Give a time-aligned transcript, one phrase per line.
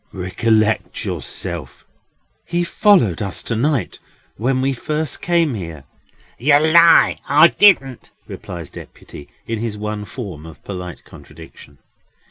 [0.13, 1.85] "Recollect yourself."
[2.43, 3.99] "He followed us to night,
[4.35, 5.83] when we first came here!"
[6.39, 11.77] "Yer lie, I didn't!" replies Deputy, in his one form of polite contradiction.